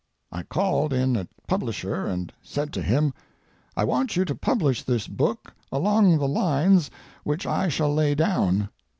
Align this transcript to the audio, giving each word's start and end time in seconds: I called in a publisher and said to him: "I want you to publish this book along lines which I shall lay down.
I 0.31 0.41
called 0.41 0.93
in 0.93 1.15
a 1.15 1.27
publisher 1.47 2.07
and 2.07 2.33
said 2.41 2.73
to 2.73 2.81
him: 2.81 3.13
"I 3.77 3.83
want 3.83 4.15
you 4.15 4.25
to 4.25 4.33
publish 4.33 4.81
this 4.81 5.07
book 5.07 5.53
along 5.71 6.17
lines 6.17 6.89
which 7.23 7.45
I 7.45 7.67
shall 7.69 7.93
lay 7.93 8.15
down. 8.15 8.69